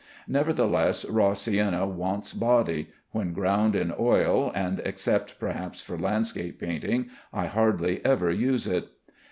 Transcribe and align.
Nevertheless, 0.27 1.05
raw 1.05 1.33
sienna 1.35 1.85
wants 1.85 2.33
body; 2.33 2.89
when 3.11 3.33
ground 3.33 3.75
in 3.75 3.93
oil, 3.99 4.51
and 4.55 4.79
except 4.83 5.39
perhaps 5.39 5.79
for 5.79 5.95
landscape 5.95 6.59
painting, 6.59 7.11
I 7.31 7.45
hardly 7.45 8.03
ever 8.03 8.31
use 8.31 8.65
it. 8.65 8.87